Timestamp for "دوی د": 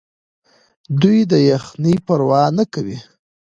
1.01-1.33